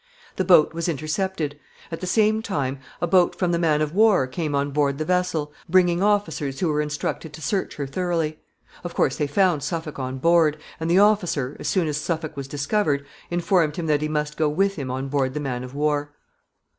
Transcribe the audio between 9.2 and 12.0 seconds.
found Suffolk on board, and the officer, as soon as